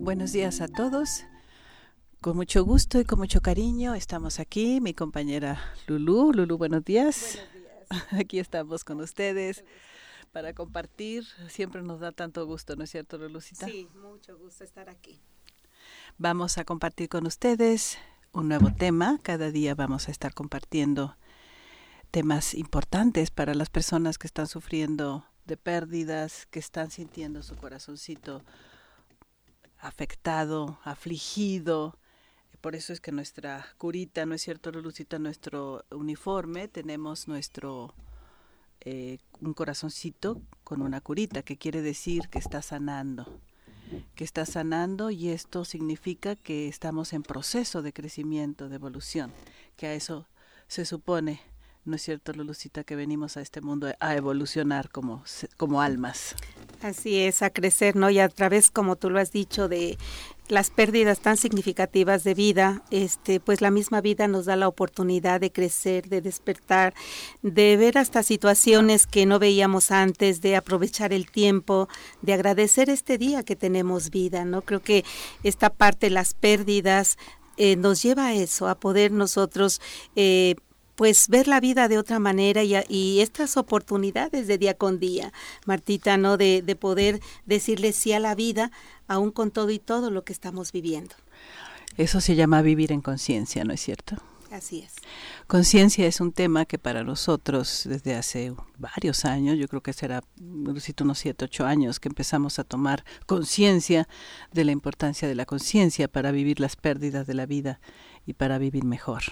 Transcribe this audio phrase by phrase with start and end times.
[0.00, 1.24] Buenos días a todos.
[2.22, 6.32] Con mucho gusto y con mucho cariño estamos aquí, mi compañera Lulu.
[6.32, 7.36] Lulu, buenos días.
[7.36, 7.52] Buenos
[7.90, 8.12] días.
[8.18, 9.62] Aquí estamos con ustedes
[10.32, 11.26] para compartir.
[11.50, 13.66] Siempre nos da tanto gusto, ¿no es cierto, Lulucita?
[13.66, 15.20] Sí, mucho gusto estar aquí.
[16.16, 17.98] Vamos a compartir con ustedes
[18.32, 19.18] un nuevo tema.
[19.22, 21.18] Cada día vamos a estar compartiendo
[22.10, 28.42] temas importantes para las personas que están sufriendo de pérdidas, que están sintiendo su corazoncito
[29.80, 31.96] afectado, afligido.
[32.60, 35.18] Por eso es que nuestra curita, ¿no es cierto, Lulucita?
[35.18, 37.94] Nuestro uniforme, tenemos nuestro
[38.82, 43.40] eh, un corazoncito con una curita, que quiere decir que está sanando,
[44.14, 49.32] que está sanando y esto significa que estamos en proceso de crecimiento, de evolución,
[49.76, 50.26] que a eso
[50.68, 51.40] se supone
[51.84, 55.24] ¿no es cierto, Lulucita, que venimos a este mundo a evolucionar como,
[55.56, 56.36] como almas?
[56.82, 58.08] Así es, a crecer, ¿no?
[58.08, 59.98] Y a través, como tú lo has dicho, de
[60.48, 65.40] las pérdidas tan significativas de vida, este, pues la misma vida nos da la oportunidad
[65.40, 66.94] de crecer, de despertar,
[67.42, 71.88] de ver hasta situaciones que no veíamos antes, de aprovechar el tiempo,
[72.22, 74.62] de agradecer este día que tenemos vida, ¿no?
[74.62, 75.04] Creo que
[75.42, 77.18] esta parte, las pérdidas,
[77.58, 79.82] eh, nos lleva a eso, a poder nosotros
[80.16, 80.56] eh,
[81.00, 85.32] pues ver la vida de otra manera y, y, estas oportunidades de día con día,
[85.64, 86.36] Martita, ¿no?
[86.36, 88.70] De, de poder decirle sí a la vida,
[89.08, 91.14] aún con todo y todo lo que estamos viviendo.
[91.96, 94.16] Eso se llama vivir en conciencia, ¿no es cierto?
[94.50, 94.92] Así es.
[95.46, 100.22] Conciencia es un tema que para nosotros desde hace varios años, yo creo que será
[100.38, 104.06] unos siete, ocho años que empezamos a tomar conciencia
[104.52, 107.80] de la importancia de la conciencia para vivir las pérdidas de la vida
[108.26, 109.22] y para vivir mejor.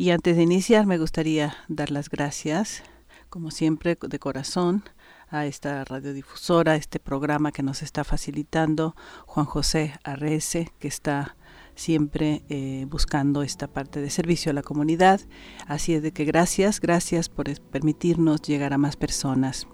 [0.00, 2.82] Y antes de iniciar me gustaría dar las gracias,
[3.28, 4.82] como siempre, de corazón
[5.28, 11.36] a esta radiodifusora, a este programa que nos está facilitando, Juan José Arrece, que está
[11.74, 15.20] siempre eh, buscando esta parte de servicio a la comunidad.
[15.66, 19.66] Así es de que gracias, gracias por permitirnos llegar a más personas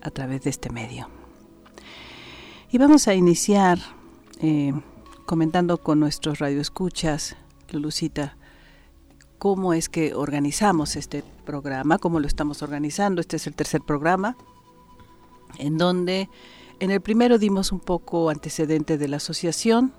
[0.00, 1.10] a través de este medio.
[2.70, 3.78] Y vamos a iniciar
[4.40, 4.72] eh,
[5.26, 7.36] comentando con nuestros radioescuchas,
[7.70, 8.38] Lulucita,
[9.38, 13.20] cómo es que organizamos este programa, cómo lo estamos organizando.
[13.20, 14.36] Este es el tercer programa,
[15.58, 16.28] en donde
[16.80, 19.92] en el primero dimos un poco antecedente de la asociación.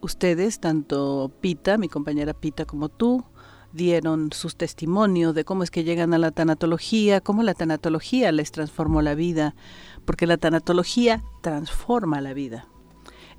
[0.00, 3.24] Ustedes, tanto Pita, mi compañera Pita, como tú,
[3.72, 8.52] dieron sus testimonios de cómo es que llegan a la tanatología, cómo la tanatología les
[8.52, 9.54] transformó la vida,
[10.04, 12.66] porque la tanatología transforma la vida.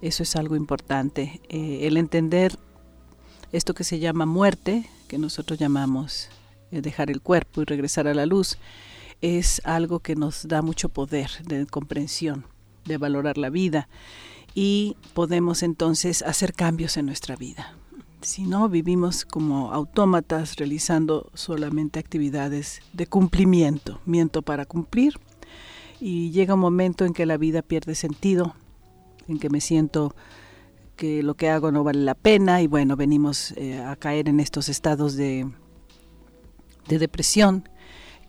[0.01, 2.57] Eso es algo importante, eh, el entender
[3.51, 6.29] esto que se llama muerte, que nosotros llamamos
[6.71, 8.57] eh, dejar el cuerpo y regresar a la luz,
[9.21, 12.45] es algo que nos da mucho poder de comprensión,
[12.85, 13.89] de valorar la vida
[14.55, 17.75] y podemos entonces hacer cambios en nuestra vida.
[18.21, 25.19] Si no, vivimos como autómatas realizando solamente actividades de cumplimiento, miento para cumplir,
[25.99, 28.55] y llega un momento en que la vida pierde sentido,
[29.27, 30.15] en que me siento
[30.99, 34.41] que lo que hago no vale la pena y bueno, venimos eh, a caer en
[34.41, 35.49] estos estados de,
[36.89, 37.69] de depresión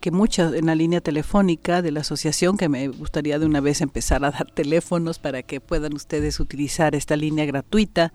[0.01, 3.81] que muchas en la línea telefónica de la asociación, que me gustaría de una vez
[3.81, 8.13] empezar a dar teléfonos para que puedan ustedes utilizar esta línea gratuita,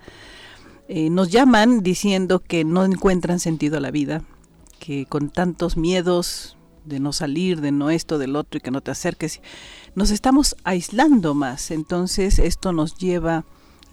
[0.87, 4.23] eh, nos llaman diciendo que no encuentran sentido a la vida,
[4.79, 6.55] que con tantos miedos
[6.85, 9.41] de no salir, de no esto, del otro y que no te acerques,
[9.95, 11.71] nos estamos aislando más.
[11.71, 13.43] Entonces esto nos lleva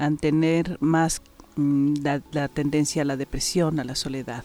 [0.02, 1.22] a tener más
[1.56, 4.42] mm, la, tendencia a la depresión, a la soledad.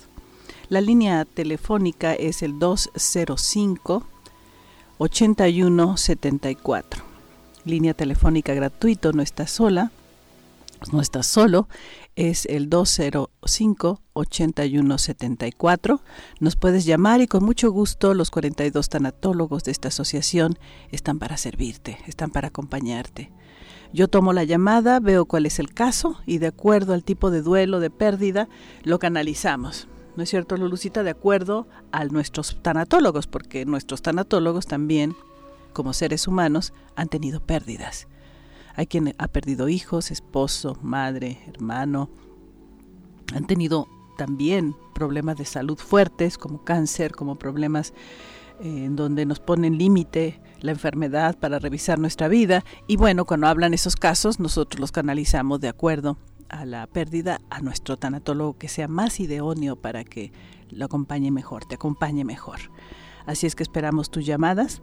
[0.70, 4.06] La línea telefónica es el 205
[5.00, 7.04] 8174.
[7.66, 9.92] Línea telefónica gratuito, no está sola,
[10.92, 11.68] no está solo,
[12.16, 16.02] es el 205 8174.
[16.40, 20.60] Nos puedes llamar y con mucho gusto los 42 tanatólogos de esta asociación
[20.92, 23.32] están para servirte, están para acompañarte.
[23.94, 27.42] Yo tomo la llamada, veo cuál es el caso y de acuerdo al tipo de
[27.42, 28.50] duelo, de pérdida,
[28.84, 29.88] lo canalizamos.
[30.16, 31.04] ¿No es cierto, Lulucita?
[31.04, 35.16] De acuerdo a nuestros tanatólogos, porque nuestros tanatólogos también,
[35.74, 38.08] como seres humanos, han tenido pérdidas.
[38.76, 42.10] Hay quien ha perdido hijos, esposo, madre, hermano.
[43.34, 47.94] Han tenido también problemas de salud fuertes, como cáncer, como problemas
[48.60, 53.48] eh, en donde nos ponen límite la enfermedad para revisar nuestra vida y bueno, cuando
[53.48, 56.18] hablan esos casos nosotros los canalizamos de acuerdo
[56.50, 60.32] a la pérdida a nuestro tanatólogo que sea más idóneo para que
[60.70, 62.60] lo acompañe mejor, te acompañe mejor.
[63.26, 64.82] Así es que esperamos tus llamadas.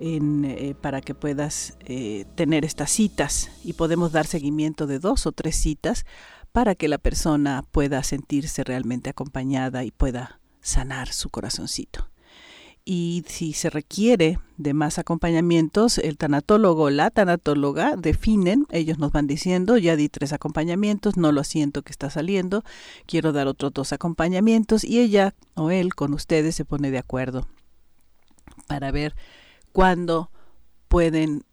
[0.00, 5.32] eh, para que puedas eh, tener estas citas y podemos dar seguimiento de dos o
[5.32, 6.06] tres citas
[6.52, 12.08] para que la persona pueda sentirse realmente acompañada y pueda sanar su corazoncito.
[12.90, 19.12] Y si se requiere de más acompañamientos, el tanatólogo o la tanatóloga definen, ellos nos
[19.12, 22.64] van diciendo, ya di tres acompañamientos, no lo siento que está saliendo,
[23.04, 27.46] quiero dar otros dos acompañamientos y ella o él con ustedes se pone de acuerdo
[28.66, 29.14] para ver
[29.72, 30.30] cuándo
[30.88, 31.44] pueden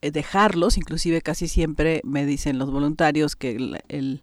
[0.00, 4.22] eh, dejarlos, inclusive casi siempre me dicen los voluntarios que el,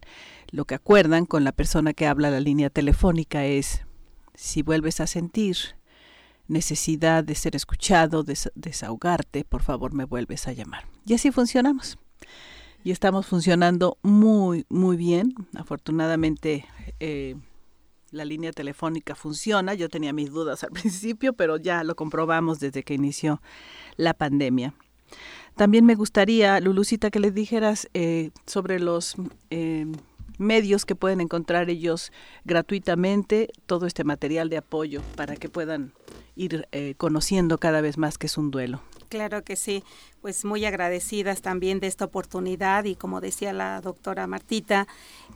[0.50, 3.82] lo que acuerdan con la persona que habla la línea telefónica es
[4.34, 5.77] si vuelves a sentir
[6.48, 10.86] necesidad de ser escuchado, de desahogarte, por favor me vuelves a llamar.
[11.06, 11.98] Y así funcionamos.
[12.84, 15.34] Y estamos funcionando muy, muy bien.
[15.54, 16.64] Afortunadamente
[17.00, 17.36] eh,
[18.10, 19.74] la línea telefónica funciona.
[19.74, 23.42] Yo tenía mis dudas al principio, pero ya lo comprobamos desde que inició
[23.96, 24.74] la pandemia.
[25.56, 29.16] También me gustaría, Lulucita, que les dijeras eh, sobre los
[29.50, 29.86] eh,
[30.38, 32.12] medios que pueden encontrar ellos
[32.44, 35.92] gratuitamente, todo este material de apoyo para que puedan
[36.36, 38.80] ir eh, conociendo cada vez más que es un duelo.
[39.08, 39.84] Claro que sí,
[40.20, 44.86] pues muy agradecidas también de esta oportunidad y como decía la doctora Martita,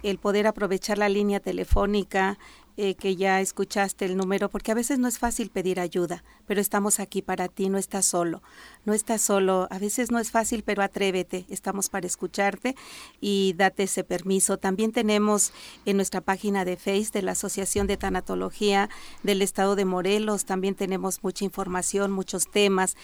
[0.02, 2.38] el poder aprovechar la línea telefónica,
[2.76, 6.60] eh, que ya escuchaste el número, porque a veces no es fácil pedir ayuda, pero
[6.60, 8.42] estamos aquí para ti, no estás solo,
[8.84, 12.74] no estás solo, a veces no es fácil, pero atrévete, estamos para escucharte
[13.20, 14.58] y date ese permiso.
[14.58, 15.52] También tenemos
[15.84, 18.88] en nuestra página de Face de la Asociación de Tanatología
[19.22, 22.96] del Estado de Morelos, también tenemos mucha información, muchos temas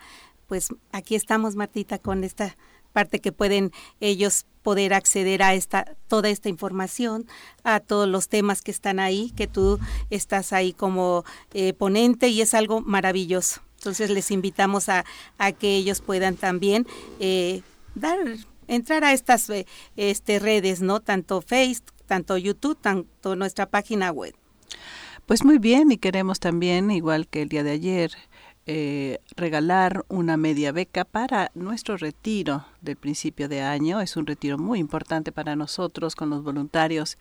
[0.48, 2.56] Pues aquí estamos, Martita, con esta
[2.92, 7.26] parte que pueden ellos poder acceder a esta toda esta información,
[7.64, 9.78] a todos los temas que están ahí, que tú
[10.10, 13.62] estás ahí como eh, ponente y es algo maravilloso.
[13.82, 15.04] Entonces les invitamos a,
[15.38, 16.86] a que ellos puedan también
[17.18, 17.62] eh,
[17.96, 18.16] dar
[18.68, 21.00] entrar a estas eh, este, redes, ¿no?
[21.00, 24.34] Tanto Facebook, tanto YouTube, tanto nuestra página web.
[25.26, 28.12] Pues muy bien, y queremos también, igual que el día de ayer,
[28.66, 34.00] eh, regalar una media beca para nuestro retiro del principio de año.
[34.00, 37.18] Es un retiro muy importante para nosotros con los voluntarios.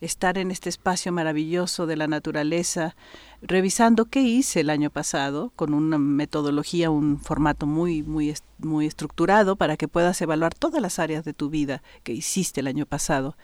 [0.00, 2.96] Estar en este espacio maravilloso de la naturaleza,
[3.40, 9.56] revisando qué hice el año pasado con una metodología, un formato muy, muy, muy estructurado
[9.56, 13.36] para que puedas evaluar todas las áreas de tu vida que hiciste el año pasado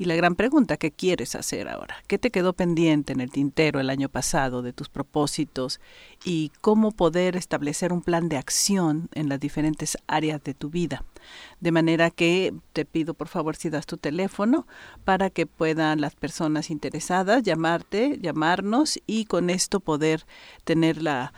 [0.00, 1.96] y la gran pregunta, ¿qué quieres hacer ahora?
[2.06, 5.80] ¿Qué te quedó pendiente en el tintero el año pasado de tus propósitos?
[6.24, 11.02] Y cómo poder establecer un plan de acción en las diferentes áreas de tu vida.
[11.58, 14.68] De manera que te pido por favor si das tu teléfono
[15.04, 20.26] para que puedan las personas interesadas llamarte, llamarnos y con esto poder
[20.62, 21.32] tener la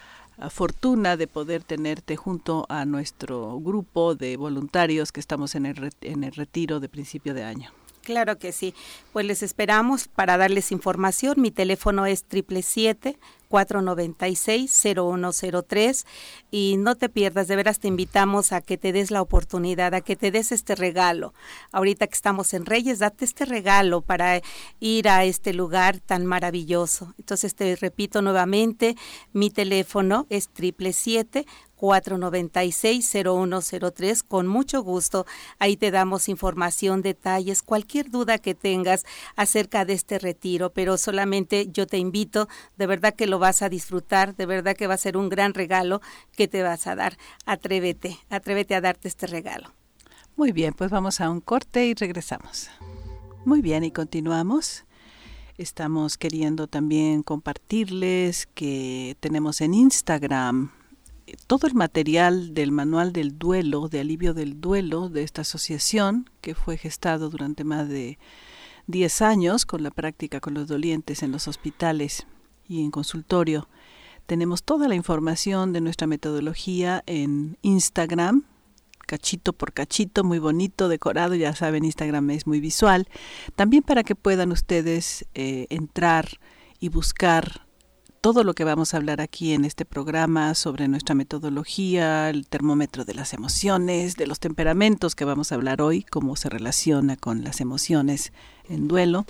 [0.48, 6.24] fortuna de poder tenerte junto a nuestro grupo de voluntarios que estamos en el, en
[6.24, 7.70] el retiro de principio de año.
[8.02, 8.74] Claro que sí.
[9.12, 11.40] Pues les esperamos para darles información.
[11.40, 13.18] Mi teléfono es triple siete
[13.50, 16.06] 496-0103
[16.50, 20.00] y no te pierdas, de veras te invitamos a que te des la oportunidad, a
[20.00, 21.34] que te des este regalo.
[21.72, 24.40] Ahorita que estamos en Reyes, date este regalo para
[24.78, 27.14] ir a este lugar tan maravilloso.
[27.18, 28.96] Entonces te repito nuevamente,
[29.32, 31.46] mi teléfono es triple siete
[31.80, 34.22] 496-0103.
[34.26, 35.24] Con mucho gusto,
[35.58, 41.68] ahí te damos información, detalles, cualquier duda que tengas acerca de este retiro, pero solamente
[41.72, 44.98] yo te invito, de verdad que lo vas a disfrutar, de verdad que va a
[44.98, 46.02] ser un gran regalo
[46.36, 47.16] que te vas a dar.
[47.46, 49.72] Atrévete, atrévete a darte este regalo.
[50.36, 52.68] Muy bien, pues vamos a un corte y regresamos.
[53.44, 54.84] Muy bien, y continuamos.
[55.56, 60.72] Estamos queriendo también compartirles que tenemos en Instagram
[61.46, 66.54] todo el material del manual del duelo, de alivio del duelo de esta asociación, que
[66.54, 68.18] fue gestado durante más de
[68.86, 72.26] 10 años con la práctica con los dolientes en los hospitales
[72.68, 73.68] y en consultorio.
[74.26, 78.44] Tenemos toda la información de nuestra metodología en Instagram,
[79.06, 83.08] cachito por cachito, muy bonito, decorado, ya saben, Instagram es muy visual.
[83.56, 86.38] También para que puedan ustedes eh, entrar
[86.78, 87.66] y buscar
[88.20, 93.06] todo lo que vamos a hablar aquí en este programa sobre nuestra metodología, el termómetro
[93.06, 97.44] de las emociones, de los temperamentos que vamos a hablar hoy, cómo se relaciona con
[97.44, 98.32] las emociones
[98.68, 99.24] en duelo,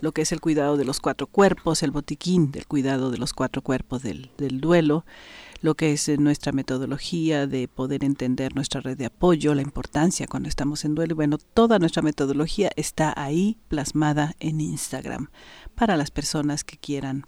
[0.00, 3.34] lo que es el cuidado de los cuatro cuerpos, el botiquín del cuidado de los
[3.34, 5.04] cuatro cuerpos del, duelo,
[5.60, 10.48] lo que es nuestra metodología de poder entender nuestra red de apoyo, la importancia cuando
[10.48, 11.16] estamos en duelo.
[11.16, 15.28] Bueno, toda nuestra metodología está ahí plasmada en Instagram
[15.74, 17.26] para las personas que quieran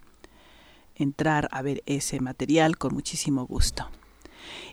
[0.98, 3.88] entrar a ver ese material con muchísimo gusto.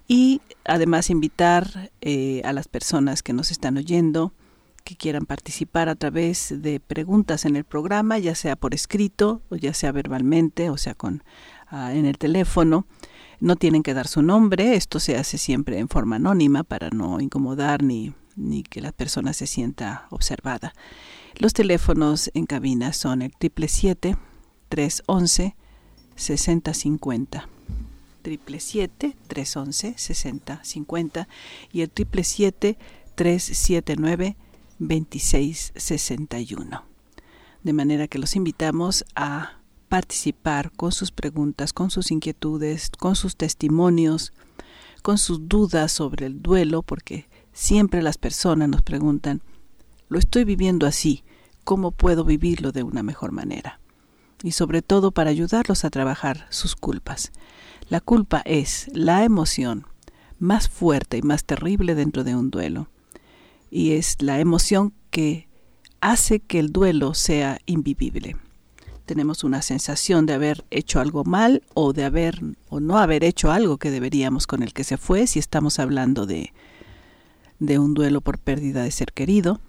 [0.07, 4.33] Y además invitar eh, a las personas que nos están oyendo
[4.83, 9.55] que quieran participar a través de preguntas en el programa, ya sea por escrito o
[9.55, 11.23] ya sea verbalmente, o sea con
[11.67, 12.85] ah, en el teléfono.
[13.39, 17.19] No tienen que dar su nombre, esto se hace siempre en forma anónima para no
[17.19, 20.73] incomodar ni, ni que la persona se sienta observada.
[21.37, 23.67] Los teléfonos en cabina son el triple
[24.69, 25.55] 311
[26.15, 27.47] 6050
[28.21, 31.27] triple 311 6050
[31.71, 32.23] y el triple
[33.15, 34.35] 379
[34.79, 36.95] 2661
[37.65, 39.57] de manera que los invitamos a
[39.89, 44.33] participar con sus preguntas, con sus inquietudes, con sus testimonios,
[45.01, 49.41] con sus dudas sobre el duelo, porque siempre las personas nos preguntan,
[50.09, 51.23] lo estoy viviendo así,
[51.63, 53.79] ¿cómo puedo vivirlo de una mejor manera?
[54.45, 57.31] Y sobre todo para ayudarlos a trabajar sus culpas.
[57.89, 59.87] La culpa es la emoción
[60.37, 62.87] más fuerte y más terrible dentro de un duelo
[63.71, 65.49] y es la emoción que
[65.99, 68.37] hace que el duelo sea invivible.
[69.07, 73.51] Tenemos una sensación de haber hecho algo mal o de haber o no haber hecho
[73.51, 76.53] algo que deberíamos con el que se fue si estamos hablando de
[77.57, 79.59] de un duelo por pérdida de ser querido,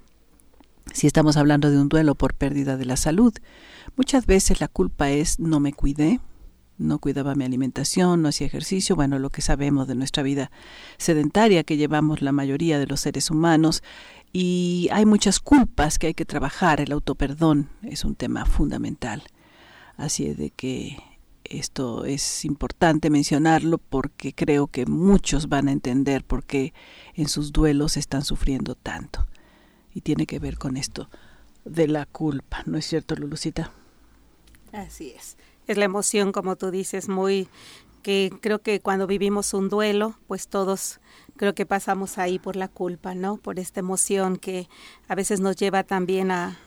[0.92, 3.33] si estamos hablando de un duelo por pérdida de la salud,
[3.97, 6.21] Muchas veces la culpa es no me cuidé,
[6.76, 10.50] no cuidaba mi alimentación, no hacía ejercicio, bueno, lo que sabemos de nuestra vida
[10.99, 13.83] sedentaria que llevamos la mayoría de los seres humanos
[14.35, 19.23] y hay muchas culpas que hay que trabajar, el autoperdón es un tema fundamental.
[19.97, 20.99] Así es de que
[21.45, 26.75] esto es importante mencionarlo porque creo que muchos van a entender por qué
[27.15, 29.26] en sus duelos están sufriendo tanto.
[29.95, 31.09] Y tiene que ver con esto
[31.65, 33.73] de la culpa, ¿no es cierto, Lulucita?
[34.76, 35.37] Así es.
[35.66, 37.49] Es la emoción, como tú dices, muy
[38.02, 41.00] que creo que cuando vivimos un duelo, pues todos
[41.37, 43.38] creo que pasamos ahí por la culpa, ¿no?
[43.38, 44.68] Por esta emoción que
[45.09, 46.59] a veces nos lleva también a,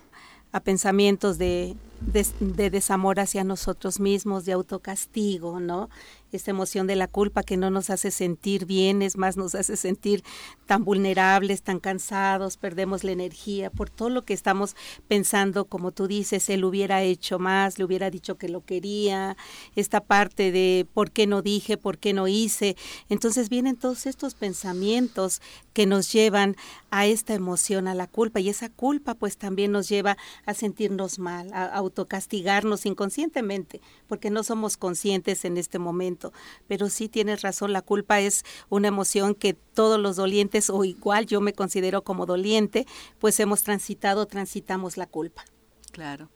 [0.52, 5.90] a pensamientos de, de, de, desamor hacia nosotros mismos, de autocastigo, ¿no?
[6.32, 9.78] Esta emoción de la culpa que no nos hace sentir bien, es más, nos hace
[9.78, 10.24] sentir
[10.66, 14.76] tan vulnerables, tan cansados, perdemos la energía por todo lo que estamos
[15.08, 19.38] pensando, como tú dices, él hubiera hecho más, le hubiera dicho que lo quería,
[19.76, 22.76] esta parte de por qué no dije, por qué no hice.
[23.10, 25.42] Entonces vienen todos estos pensamientos
[25.74, 26.56] que nos llevan
[26.92, 31.20] a esta emoción, a la culpa, y esa culpa pues también nos lleva a sentirnos
[31.20, 36.19] mal, a autocastigarnos inconscientemente, porque no somos conscientes en este momento
[36.68, 41.26] pero sí tienes razón, la culpa es una emoción que todos los dolientes, o igual
[41.26, 42.86] yo me considero como doliente,
[43.20, 45.46] pues hemos transitado, transitamos la culpa.
[45.92, 46.30] Claro.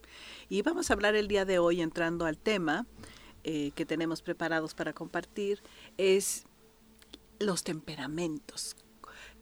[0.49, 2.85] Y vamos a hablar el día de hoy, entrando al tema
[3.43, 5.61] eh, que tenemos preparados para compartir,
[5.97, 6.45] es
[7.39, 8.75] los temperamentos.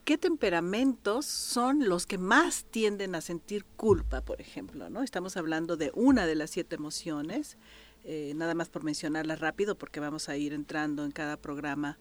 [0.06, 4.90] ¿Qué temperamentos son los que más tienden a sentir culpa, por ejemplo?
[4.90, 5.04] ¿no?
[5.04, 7.58] Estamos hablando de una de las siete emociones
[8.04, 11.98] eh, nada más por mencionarlas rápido, porque vamos a ir entrando en cada programa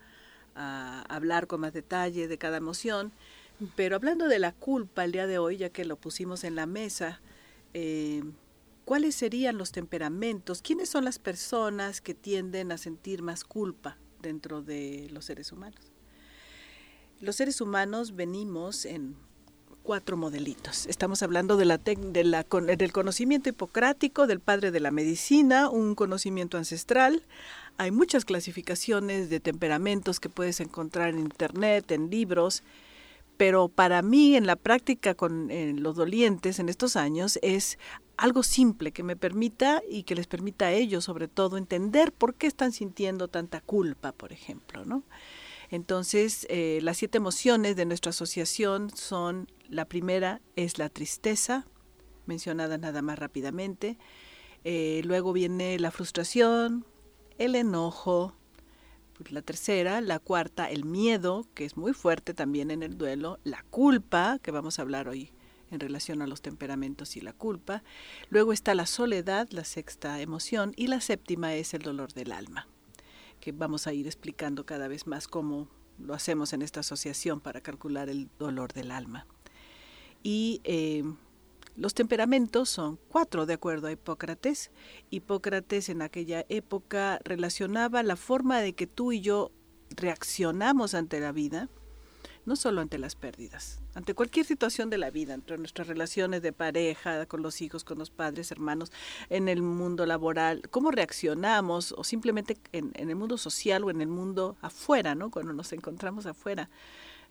[0.55, 3.13] a hablar con más detalle de cada emoción.
[3.77, 6.67] Pero hablando de la culpa el día de hoy, ya que lo pusimos en la
[6.67, 7.21] mesa,
[7.75, 8.23] eh,
[8.85, 10.63] ¿cuáles serían los temperamentos?
[10.63, 15.93] ¿Quiénes son las personas que tienden a sentir más culpa dentro de los seres humanos?
[17.21, 19.15] Los seres humanos venimos en
[19.83, 20.87] cuatro modelitos.
[20.87, 25.95] Estamos hablando de la, de la del conocimiento hipocrático del padre de la medicina, un
[25.95, 27.25] conocimiento ancestral.
[27.77, 32.63] Hay muchas clasificaciones de temperamentos que puedes encontrar en internet, en libros,
[33.37, 35.49] pero para mí en la práctica con
[35.83, 37.79] los dolientes en estos años es
[38.19, 42.35] algo simple que me permita y que les permita a ellos sobre todo entender por
[42.35, 45.03] qué están sintiendo tanta culpa, por ejemplo, ¿no?
[45.71, 51.67] Entonces, eh, las siete emociones de nuestra asociación son, la primera es la tristeza,
[52.27, 53.99] mencionada nada más rápidamente,
[54.65, 56.85] eh, luego viene la frustración,
[57.39, 58.35] el enojo,
[59.31, 63.63] la tercera, la cuarta, el miedo, que es muy fuerte también en el duelo, la
[63.71, 65.31] culpa, que vamos a hablar hoy
[65.71, 67.83] en relación a los temperamentos y la culpa,
[68.29, 72.67] luego está la soledad, la sexta emoción, y la séptima es el dolor del alma
[73.41, 77.61] que vamos a ir explicando cada vez más cómo lo hacemos en esta asociación para
[77.61, 79.27] calcular el dolor del alma.
[80.23, 81.05] Y eh,
[81.77, 84.71] los temperamentos son cuatro, de acuerdo a Hipócrates.
[85.11, 89.51] Hipócrates en aquella época relacionaba la forma de que tú y yo
[89.97, 91.69] reaccionamos ante la vida
[92.47, 96.53] no solo ante las pérdidas, ante cualquier situación de la vida, entre nuestras relaciones de
[96.53, 98.93] pareja, con los hijos, con los padres, hermanos,
[99.29, 104.09] en el mundo laboral, cómo reaccionamos o simplemente en, el mundo social o en el
[104.09, 105.31] mundo afuera, ¿no?
[105.31, 106.71] Cuando nos encontramos afuera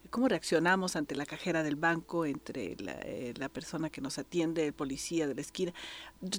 [0.10, 4.74] cómo reaccionamos ante la cajera del banco, entre la, eh, persona que nos atiende, el
[4.74, 5.74] policía de la esquina.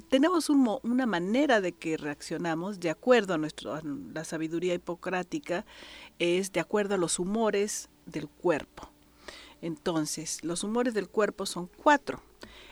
[0.08, 3.80] Tenemos una manera de que reaccionamos de acuerdo a, nuestro,
[4.12, 5.64] la sabiduría hipocrática,
[6.18, 8.90] es de acuerdo a los humores del cuerpo.
[9.62, 12.22] Entonces, los humores del cuerpo son cuatro.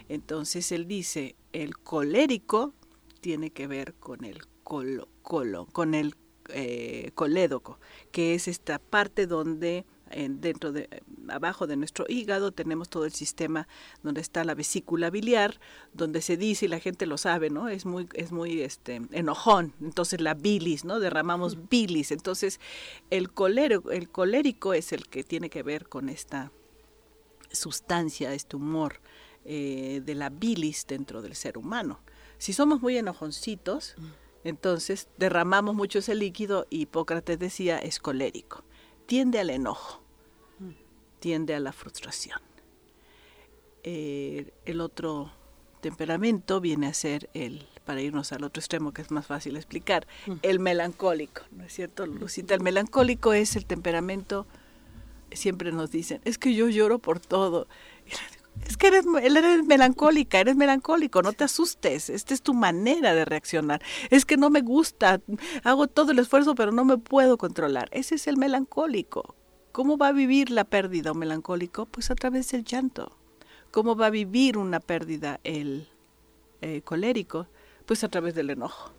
[0.08, 2.72] Entonces, él dice, el colérico
[3.20, 6.14] tiene que ver con el colo, con el
[6.50, 7.78] eh, colédoco,
[8.10, 9.84] que es esta parte donde
[10.28, 13.68] dentro de abajo de nuestro hígado tenemos todo el sistema
[14.02, 15.60] donde está la vesícula biliar
[15.92, 19.74] donde se dice y la gente lo sabe no es muy es muy este enojón.
[19.80, 22.10] Entonces la bilis no derramamos bilis.
[22.12, 22.60] Entonces
[23.10, 26.52] el colérico el colérico es el que tiene que ver con esta
[27.50, 29.00] sustancia este humor
[29.44, 32.00] eh, de la bilis dentro del ser humano.
[32.38, 33.96] Si somos muy enojoncitos
[34.44, 38.64] entonces derramamos mucho ese líquido y Hipócrates decía es colérico
[39.08, 40.02] tiende al enojo,
[41.18, 42.40] tiende a la frustración.
[43.82, 45.32] Eh, el otro
[45.80, 50.06] temperamento viene a ser el, para irnos al otro extremo que es más fácil explicar,
[50.42, 52.54] el melancólico, ¿no es cierto, Lucita?
[52.54, 54.46] El melancólico es el temperamento,
[55.32, 57.66] siempre nos dicen, es que yo lloro por todo.
[58.66, 63.24] Es que eres, eres melancólica, eres melancólico, no te asustes, esta es tu manera de
[63.24, 63.82] reaccionar.
[64.10, 65.20] Es que no me gusta,
[65.64, 67.88] hago todo el esfuerzo pero no me puedo controlar.
[67.92, 69.34] Ese es el melancólico.
[69.72, 71.86] ¿Cómo va a vivir la pérdida un melancólico?
[71.86, 73.16] Pues a través del llanto.
[73.70, 75.88] ¿Cómo va a vivir una pérdida el
[76.62, 77.46] eh, colérico?
[77.86, 78.92] Pues a través del enojo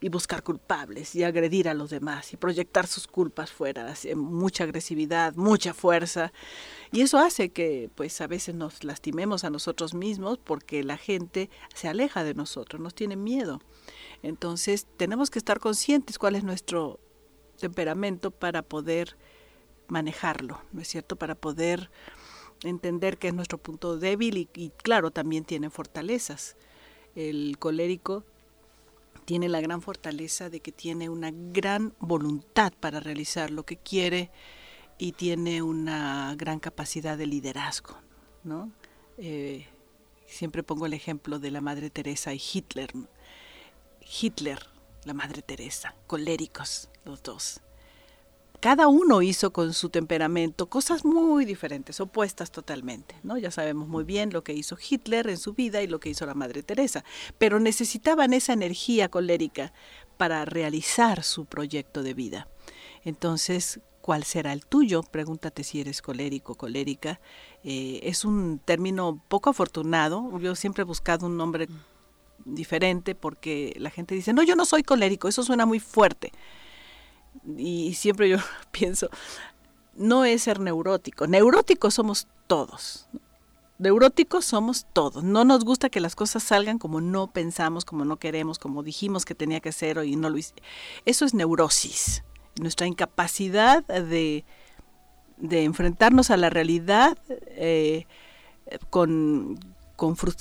[0.00, 5.34] y buscar culpables y agredir a los demás y proyectar sus culpas fuera, mucha agresividad,
[5.34, 6.32] mucha fuerza.
[6.92, 11.50] Y eso hace que pues a veces nos lastimemos a nosotros mismos porque la gente
[11.74, 13.60] se aleja de nosotros, nos tiene miedo.
[14.22, 17.00] Entonces tenemos que estar conscientes cuál es nuestro
[17.58, 19.16] temperamento para poder
[19.88, 21.16] manejarlo, ¿no es cierto?
[21.16, 21.90] Para poder
[22.62, 26.56] entender que es nuestro punto débil y, y claro, también tiene fortalezas.
[27.16, 28.24] El colérico
[29.28, 34.30] tiene la gran fortaleza de que tiene una gran voluntad para realizar lo que quiere
[34.96, 37.98] y tiene una gran capacidad de liderazgo,
[38.42, 38.72] ¿no?
[39.18, 39.66] Eh,
[40.24, 42.90] siempre pongo el ejemplo de la Madre Teresa y Hitler.
[44.00, 44.60] Hitler,
[45.04, 47.60] la Madre Teresa, coléricos los dos
[48.60, 53.38] cada uno hizo con su temperamento cosas muy diferentes, opuestas totalmente, ¿no?
[53.38, 56.26] Ya sabemos muy bien lo que hizo Hitler en su vida y lo que hizo
[56.26, 57.04] la Madre Teresa,
[57.38, 59.72] pero necesitaban esa energía colérica
[60.16, 62.48] para realizar su proyecto de vida.
[63.04, 65.02] Entonces, ¿cuál será el tuyo?
[65.04, 67.20] Pregúntate si eres colérico, colérica.
[67.62, 70.36] Eh, es un término poco afortunado.
[70.40, 71.68] Yo siempre he buscado un nombre
[72.44, 76.32] diferente porque la gente dice, no, yo no soy colérico, eso suena muy fuerte
[77.56, 78.38] y siempre yo
[78.70, 79.08] pienso,
[79.94, 83.08] no es ser neurótico, neuróticos somos todos.
[83.78, 85.22] Neuróticos somos todos.
[85.22, 89.24] No nos gusta que las cosas salgan como no pensamos, como no queremos, como dijimos
[89.24, 90.54] que tenía que ser y no lo hice.
[91.04, 92.24] Eso es neurosis.
[92.60, 94.44] Nuestra incapacidad de,
[95.36, 97.16] de enfrentarnos a la realidad
[97.50, 98.06] eh,
[98.90, 99.60] con,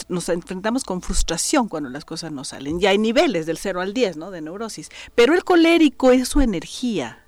[0.09, 2.79] nos enfrentamos con frustración cuando las cosas no salen.
[2.79, 4.31] Ya hay niveles del 0 al 10, ¿no?
[4.31, 4.89] De neurosis.
[5.15, 7.23] Pero el colérico es su energía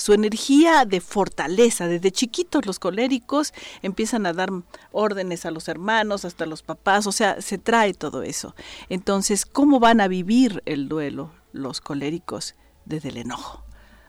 [0.00, 1.86] su energía de fortaleza.
[1.86, 4.50] Desde chiquitos los coléricos empiezan a dar
[4.92, 8.54] órdenes a los hermanos, hasta los papás, o sea, se trae todo eso.
[8.88, 12.54] Entonces, ¿cómo van a vivir el duelo los coléricos?
[12.86, 13.62] Desde el enojo,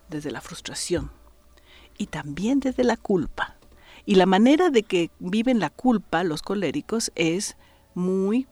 [0.09, 1.11] desde la frustración
[1.97, 3.57] y también desde la culpa.
[4.05, 7.57] Y la manera de que viven la culpa los coléricos es
[7.93, 8.47] muy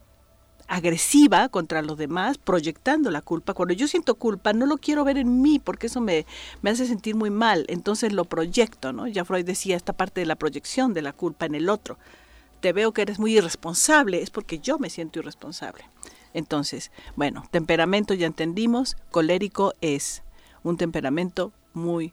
[0.70, 3.54] agresiva contra los demás, proyectando la culpa.
[3.54, 6.26] Cuando yo siento culpa, no lo quiero ver en mí porque eso me,
[6.62, 7.64] me hace sentir muy mal.
[7.68, 9.08] Entonces lo proyecto, ¿no?
[9.08, 11.98] Ya Freud decía esta parte de la proyección de la culpa en el otro.
[12.60, 15.84] Te veo que eres muy irresponsable, es porque yo me siento irresponsable.
[16.34, 20.22] Entonces, bueno, temperamento ya entendimos, colérico es
[20.62, 22.12] un temperamento muy,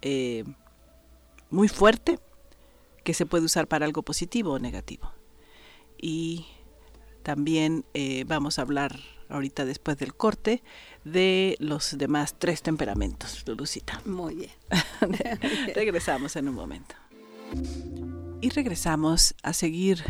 [0.00, 0.44] eh,
[1.50, 2.18] muy fuerte
[3.08, 5.10] que se puede usar para algo positivo o negativo.
[5.96, 6.44] Y
[7.22, 10.62] también eh, vamos a hablar ahorita después del corte
[11.06, 14.02] de los demás tres temperamentos, Lucita.
[14.04, 14.50] Muy bien.
[15.74, 16.96] regresamos en un momento.
[18.42, 20.04] Y regresamos a seguir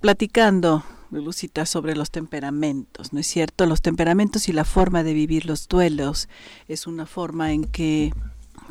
[0.00, 3.66] platicando, Lucita, sobre los temperamentos, ¿no es cierto?
[3.66, 6.28] Los temperamentos y la forma de vivir los duelos
[6.66, 8.12] es una forma en que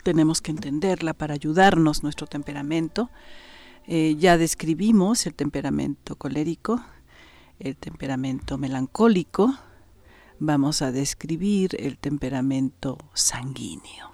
[0.04, 3.10] tenemos que entenderla para ayudarnos nuestro temperamento.
[3.88, 6.82] Eh, ya describimos el temperamento colérico,
[7.60, 9.54] el temperamento melancólico,
[10.40, 14.12] vamos a describir el temperamento sanguíneo.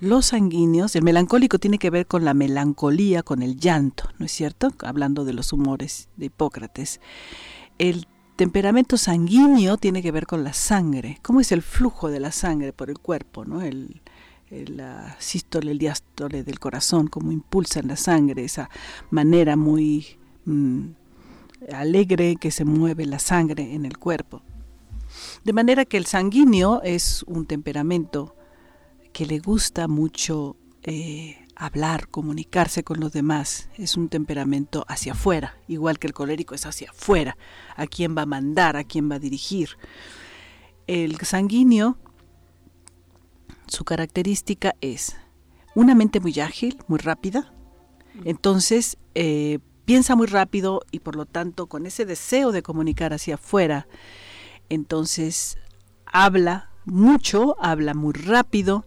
[0.00, 4.32] Los sanguíneos, el melancólico tiene que ver con la melancolía, con el llanto, ¿no es
[4.32, 4.72] cierto?
[4.80, 7.00] Hablando de los humores de Hipócrates.
[7.78, 11.18] El temperamento sanguíneo tiene que ver con la sangre.
[11.22, 13.62] ¿Cómo es el flujo de la sangre por el cuerpo, ¿no?
[13.62, 14.02] El,
[14.68, 18.70] la sístole, el diástole del corazón, cómo impulsan la sangre, esa
[19.10, 20.06] manera muy
[20.44, 20.88] mm,
[21.72, 24.42] alegre que se mueve la sangre en el cuerpo.
[25.44, 28.36] De manera que el sanguíneo es un temperamento
[29.12, 33.68] que le gusta mucho eh, hablar, comunicarse con los demás.
[33.76, 37.36] Es un temperamento hacia afuera, igual que el colérico es hacia afuera,
[37.76, 39.70] a quién va a mandar, a quién va a dirigir.
[40.86, 41.96] El sanguíneo,
[43.66, 45.16] su característica es
[45.74, 47.52] una mente muy ágil, muy rápida.
[48.24, 53.34] Entonces, eh, piensa muy rápido y por lo tanto con ese deseo de comunicar hacia
[53.34, 53.86] afuera,
[54.68, 55.58] entonces
[56.06, 58.86] habla mucho, habla muy rápido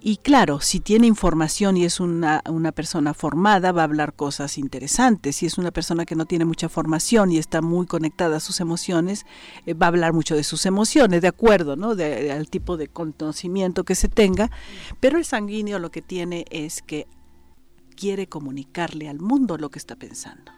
[0.00, 4.56] y claro, si tiene información y es una, una, persona formada, va a hablar cosas
[4.56, 5.36] interesantes.
[5.36, 8.60] Si es una persona que no tiene mucha formación y está muy conectada a sus
[8.60, 9.26] emociones,
[9.66, 11.96] eh, va a hablar mucho de sus emociones, de acuerdo, ¿no?
[11.96, 14.52] De, al tipo de conocimiento que se tenga.
[15.00, 17.08] Pero el sanguíneo lo que tiene es que
[17.96, 20.52] quiere comunicarle al mundo lo que está pensando.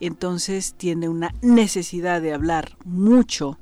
[0.00, 3.58] Entonces tiene una necesidad de hablar mucho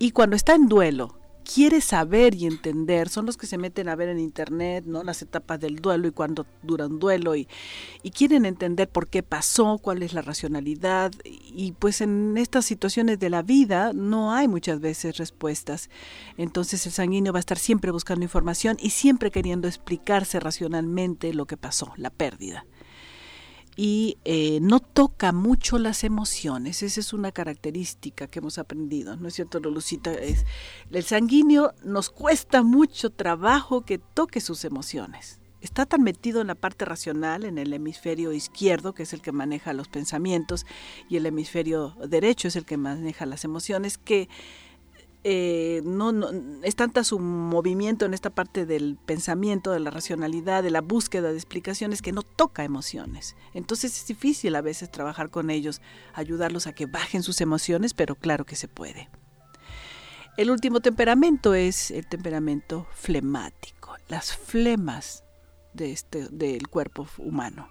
[0.00, 1.19] y cuando está en duelo,
[1.52, 5.02] quiere saber y entender, son los que se meten a ver en internet, ¿no?
[5.02, 7.48] Las etapas del duelo y cuando dura un duelo y,
[8.02, 13.18] y quieren entender por qué pasó, cuál es la racionalidad y pues en estas situaciones
[13.18, 15.90] de la vida no hay muchas veces respuestas.
[16.36, 21.46] Entonces el sanguíneo va a estar siempre buscando información y siempre queriendo explicarse racionalmente lo
[21.46, 22.64] que pasó, la pérdida
[23.76, 26.82] y eh, no toca mucho las emociones.
[26.82, 30.12] Esa es una característica que hemos aprendido, ¿no es cierto, Lucita?
[30.12, 30.44] Es,
[30.90, 35.40] el sanguíneo nos cuesta mucho trabajo que toque sus emociones.
[35.60, 39.32] Está tan metido en la parte racional, en el hemisferio izquierdo, que es el que
[39.32, 40.64] maneja los pensamientos,
[41.08, 44.30] y el hemisferio derecho es el que maneja las emociones, que
[45.22, 46.12] eh, no,
[46.62, 51.30] es tanta su movimiento en esta parte del pensamiento, de la racionalidad, de la búsqueda
[51.30, 53.36] de explicaciones que no toca emociones.
[53.52, 55.82] Entonces es difícil a veces trabajar con ellos,
[56.14, 59.10] ayudarlos a que bajen sus emociones, pero claro que se puede.
[60.38, 65.22] El último temperamento es el temperamento flemático, las flemas
[65.74, 67.68] de este, del cuerpo humano.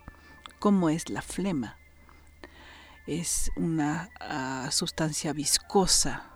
[0.59, 1.77] ¿Cómo es la flema?
[3.07, 6.28] Es una uh, sustancia viscosa,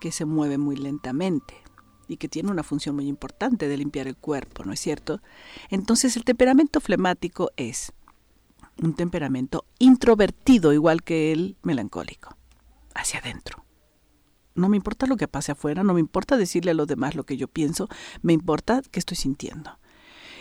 [0.00, 1.54] que se mueve muy lentamente
[2.08, 5.20] y que tiene una función muy importante de limpiar el cuerpo, ¿no es cierto?
[5.68, 7.92] Entonces el temperamento flemático es
[8.82, 12.36] un temperamento introvertido, igual que el melancólico,
[12.94, 13.64] hacia adentro.
[14.54, 17.24] No me importa lo que pase afuera, no me importa decirle a los demás lo
[17.24, 17.88] que yo pienso,
[18.22, 19.78] me importa qué estoy sintiendo.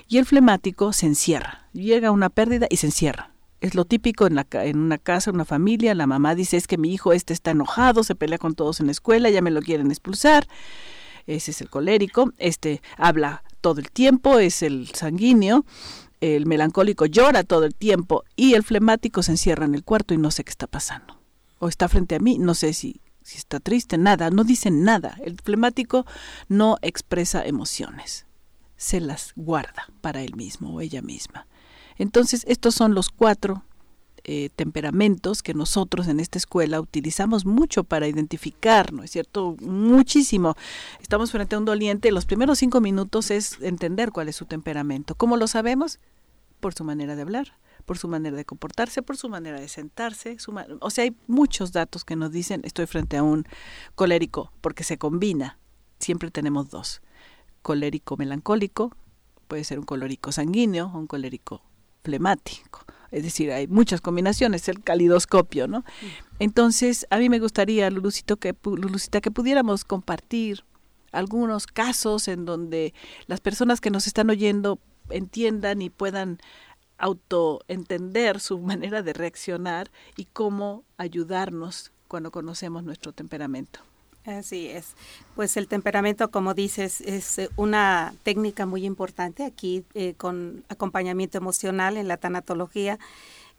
[0.08, 3.34] Y el flemático se encierra, llega a una pérdida y se encierra.
[3.62, 6.78] Es lo típico en, la, en una casa, una familia, la mamá dice es que
[6.78, 9.62] mi hijo este está enojado, se pelea con todos en la escuela, ya me lo
[9.62, 10.48] quieren expulsar.
[11.28, 15.66] Ese es el colérico, este habla todo el tiempo, es el sanguíneo,
[16.22, 20.18] el melancólico llora todo el tiempo y el flemático se encierra en el cuarto y
[20.18, 21.20] no sé qué está pasando.
[21.60, 25.18] O está frente a mí, no sé si, si está triste, nada, no dice nada.
[25.24, 26.06] El flemático
[26.48, 28.26] no expresa emociones,
[28.78, 31.46] se las guarda para él mismo o ella misma.
[32.00, 33.64] Entonces, estos son los cuatro
[34.24, 39.58] eh, temperamentos que nosotros en esta escuela utilizamos mucho para identificar, ¿no es cierto?
[39.62, 40.56] Muchísimo.
[41.02, 45.14] Estamos frente a un doliente, los primeros cinco minutos es entender cuál es su temperamento.
[45.16, 46.00] ¿Cómo lo sabemos?
[46.62, 50.38] Por su manera de hablar, por su manera de comportarse, por su manera de sentarse.
[50.80, 53.46] o sea, hay muchos datos que nos dicen, estoy frente a un
[53.96, 55.58] colérico, porque se combina.
[56.00, 57.02] Siempre tenemos dos.
[57.62, 58.96] Colérico melancólico,
[59.50, 61.62] puede ser un colérico sanguíneo o un colérico
[62.04, 62.86] flemático.
[63.12, 65.84] Es decir, hay muchas combinaciones, el calidoscopio, ¿no?
[66.38, 70.64] Entonces, a mí me gustaría, Lulucito, que, Lulucita, que pudiéramos compartir
[71.12, 72.94] algunos casos en donde
[73.26, 76.40] las personas que nos están oyendo entiendan y puedan
[77.00, 83.80] autoentender su manera de reaccionar y cómo ayudarnos cuando conocemos nuestro temperamento.
[84.26, 84.96] Así es.
[85.36, 91.38] Pues el temperamento, como dices, es eh, una técnica muy importante aquí eh, con acompañamiento
[91.38, 93.00] emocional en la tanatología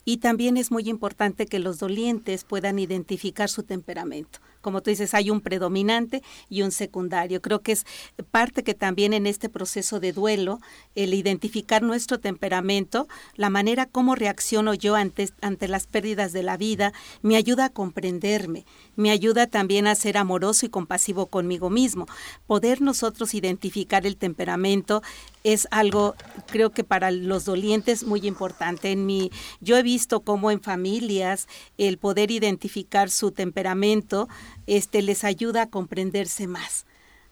[0.04, 5.14] y también es muy importante que los dolientes puedan identificar su temperamento como tú dices,
[5.14, 7.40] hay un predominante y un secundario.
[7.40, 7.86] Creo que es
[8.30, 10.60] parte que también en este proceso de duelo,
[10.94, 16.56] el identificar nuestro temperamento, la manera como reacciono yo ante, ante las pérdidas de la
[16.56, 16.92] vida,
[17.22, 18.64] me ayuda a comprenderme,
[18.96, 22.06] me ayuda también a ser amoroso y compasivo conmigo mismo.
[22.46, 25.02] Poder nosotros identificar el temperamento
[25.44, 26.14] es algo,
[26.46, 28.92] creo que para los dolientes muy importante.
[28.92, 31.48] En mi, yo he visto cómo en familias
[31.78, 34.28] el poder identificar su temperamento
[34.66, 36.86] este, les ayuda a comprenderse más,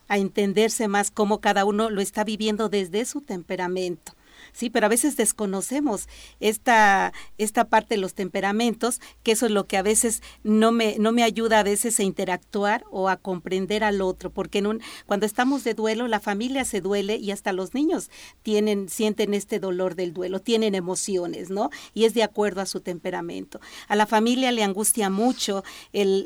[0.09, 4.15] a entenderse más cómo cada uno lo está viviendo desde su temperamento.
[4.53, 6.09] Sí, pero a veces desconocemos
[6.41, 10.97] esta, esta parte de los temperamentos, que eso es lo que a veces no me,
[10.99, 14.63] no me ayuda a veces a interactuar o a comprender al otro, porque
[15.07, 18.11] cuando estamos de duelo, la familia se duele y hasta los niños
[18.43, 21.71] tienen, sienten este dolor del duelo, tienen emociones, ¿no?
[21.95, 23.61] Y es de acuerdo a su temperamento.
[23.87, 25.63] A la familia le angustia mucho,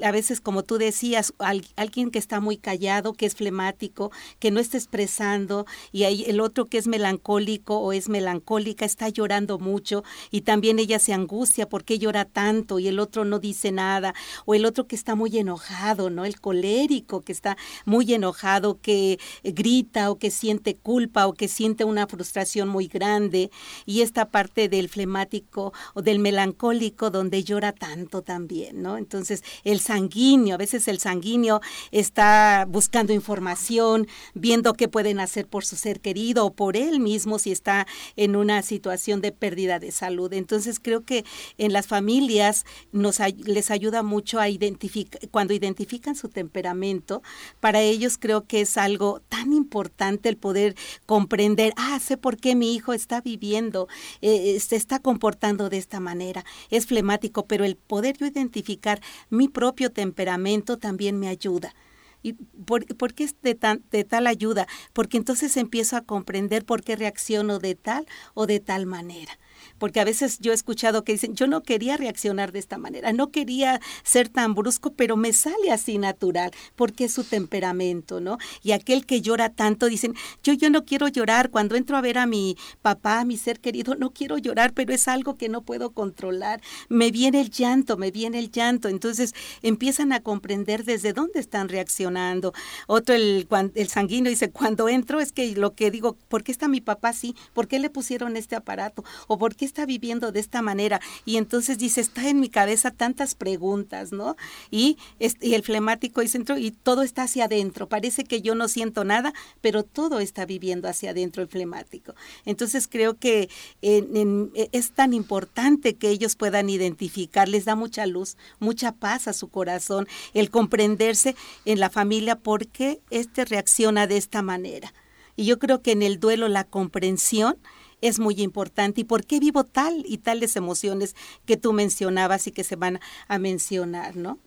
[0.02, 1.34] a veces, como tú decías,
[1.76, 6.40] alguien que está muy callado, que es flemático, que no está expresando, y hay el
[6.40, 11.68] otro que es melancólico o es melancólica, está llorando mucho y también ella se angustia
[11.68, 15.36] porque llora tanto y el otro no dice nada o el otro que está muy
[15.36, 16.24] enojado, ¿no?
[16.24, 21.84] El colérico que está muy enojado, que grita o que siente culpa o que siente
[21.84, 23.50] una frustración muy grande
[23.86, 28.96] y esta parte del flemático o del melancólico donde llora tanto también, ¿no?
[28.96, 35.64] Entonces, el sanguíneo, a veces el sanguíneo está buscando información, viendo qué pueden hacer por
[35.64, 39.92] su ser querido o por él mismo si está en una situación de pérdida de
[39.92, 40.32] salud.
[40.32, 41.24] Entonces creo que
[41.58, 47.22] en las familias nos, les ayuda mucho a identificar, cuando identifican su temperamento,
[47.60, 50.74] para ellos creo que es algo tan importante el poder
[51.06, 53.88] comprender, ah, sé por qué mi hijo está viviendo,
[54.20, 59.00] eh, se está comportando de esta manera, es flemático, pero el poder yo identificar
[59.30, 61.74] mi propio temperamento también me ayuda.
[62.22, 63.58] ¿Y por, qué es de,
[63.90, 64.66] de tal ayuda?
[64.92, 69.38] Porque entonces empiezo a comprender por qué reacciono de tal o de tal manera
[69.78, 73.12] porque a veces yo he escuchado que dicen, yo no quería reaccionar de esta manera,
[73.12, 78.38] no quería ser tan brusco, pero me sale así natural, porque es su temperamento, ¿no?
[78.62, 82.18] Y aquel que llora tanto, dicen, yo, yo no quiero llorar, cuando entro a ver
[82.18, 85.62] a mi papá, a mi ser querido, no quiero llorar, pero es algo que no
[85.62, 91.12] puedo controlar, me viene el llanto, me viene el llanto, entonces empiezan a comprender desde
[91.12, 92.52] dónde están reaccionando.
[92.86, 96.68] Otro, el, el sanguíneo dice, cuando entro es que lo que digo, ¿por qué está
[96.68, 97.34] mi papá así?
[97.52, 99.04] ¿Por qué le pusieron este aparato?
[99.26, 101.00] ¿O por qué está viviendo de esta manera?
[101.24, 104.36] Y entonces dice, está en mi cabeza tantas preguntas, ¿no?
[104.70, 107.88] Y, y el flemático dice, y todo está hacia adentro.
[107.88, 112.14] Parece que yo no siento nada, pero todo está viviendo hacia adentro el flemático.
[112.44, 113.48] Entonces creo que
[113.80, 119.48] es tan importante que ellos puedan identificar, les da mucha luz, mucha paz a su
[119.48, 124.92] corazón, el comprenderse en la familia por qué este reacciona de esta manera.
[125.36, 127.56] Y yo creo que en el duelo la comprensión
[128.02, 132.52] es muy importante y por qué vivo tal y tales emociones que tú mencionabas y
[132.52, 134.38] que se van a mencionar, ¿no?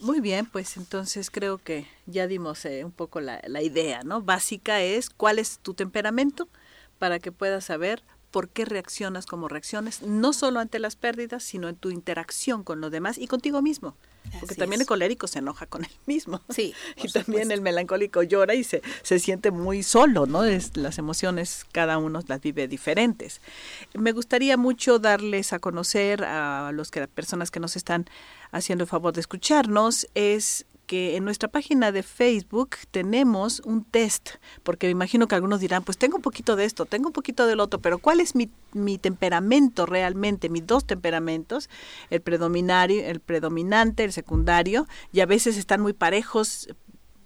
[0.00, 4.20] Muy bien, pues entonces creo que ya dimos eh, un poco la, la idea, ¿no?
[4.20, 6.48] Básica es cuál es tu temperamento
[6.98, 11.68] para que puedas saber por qué reaccionas como reacciones, no solo ante las pérdidas, sino
[11.68, 13.96] en tu interacción con los demás y contigo mismo.
[14.40, 16.40] Porque también el colérico se enoja con él mismo.
[16.50, 16.74] Sí.
[16.96, 20.44] y también el melancólico llora y se, se siente muy solo, ¿no?
[20.44, 23.40] Es, las emociones cada uno las vive diferentes.
[23.94, 28.08] Me gustaría mucho darles a conocer a los que personas que nos están
[28.50, 34.30] haciendo el favor de escucharnos es que en nuestra página de Facebook tenemos un test,
[34.62, 37.46] porque me imagino que algunos dirán, pues tengo un poquito de esto, tengo un poquito
[37.46, 40.48] del otro, pero ¿cuál es mi, mi temperamento realmente?
[40.48, 41.68] Mis dos temperamentos,
[42.08, 46.68] el predominario, el predominante, el secundario, y a veces están muy parejos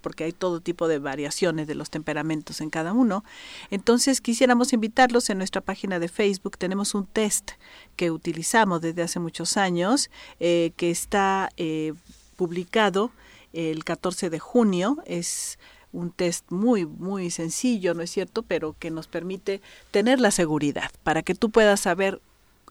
[0.01, 3.23] porque hay todo tipo de variaciones de los temperamentos en cada uno.
[3.71, 6.57] Entonces quisiéramos invitarlos en nuestra página de Facebook.
[6.57, 7.51] Tenemos un test
[7.95, 10.09] que utilizamos desde hace muchos años,
[10.41, 11.93] eh, que está eh,
[12.35, 13.11] publicado
[13.53, 14.97] el 14 de junio.
[15.05, 15.57] Es
[15.91, 18.43] un test muy, muy sencillo, ¿no es cierto?
[18.43, 19.61] Pero que nos permite
[19.91, 22.19] tener la seguridad para que tú puedas saber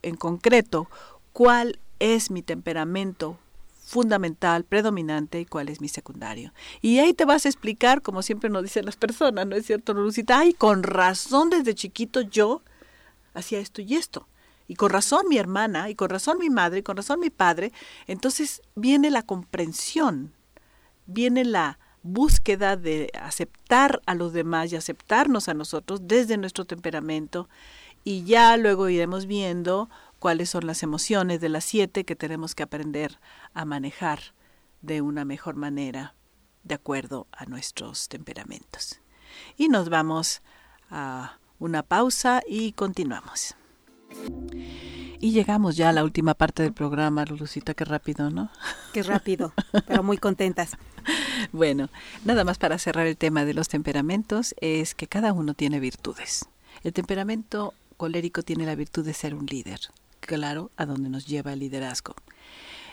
[0.03, 0.88] en concreto
[1.33, 3.38] cuál es mi temperamento
[3.85, 6.53] fundamental, predominante y cuál es mi secundario.
[6.81, 9.92] Y ahí te vas a explicar, como siempre nos dicen las personas, ¿no es cierto,
[9.95, 10.38] Lucita?
[10.38, 12.62] Ay, con razón desde chiquito yo
[13.35, 14.27] hacía esto y esto.
[14.66, 17.73] Y con razón mi hermana, y con razón mi madre, y con razón mi padre.
[18.07, 20.33] Entonces viene la comprensión
[21.07, 27.49] viene la búsqueda de aceptar a los demás y aceptarnos a nosotros desde nuestro temperamento
[28.05, 29.88] y ya luego iremos viendo
[30.19, 33.19] cuáles son las emociones de las siete que tenemos que aprender
[33.55, 34.21] a manejar
[34.81, 36.15] de una mejor manera
[36.65, 39.01] de acuerdo a nuestros temperamentos.
[39.57, 40.43] Y nos vamos
[40.91, 43.55] a una pausa y continuamos.
[45.20, 48.51] Y llegamos ya a la última parte del programa, Lucita, qué rápido, ¿no?
[48.92, 49.53] Qué rápido,
[49.87, 50.77] pero muy contentas.
[51.51, 51.88] Bueno,
[52.25, 56.46] nada más para cerrar el tema de los temperamentos es que cada uno tiene virtudes.
[56.85, 59.81] El temperamento colérico tiene la virtud de ser un líder,
[60.20, 62.14] claro, a donde nos lleva el liderazgo.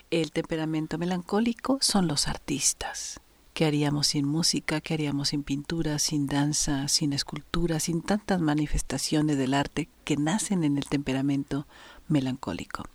[0.10, 3.20] El temperamento melancólico son los artistas.
[3.60, 4.80] ¿Qué haríamos sin música?
[4.80, 10.64] ¿Qué haríamos sin pintura, sin danza, sin escultura, sin tantas manifestaciones del arte que nacen
[10.64, 11.68] en el temperamento
[12.08, 12.86] melancólico?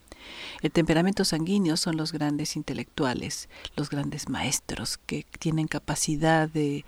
[0.62, 6.86] El temperamento sanguíneo son los grandes intelectuales, los grandes maestros que tienen capacidad de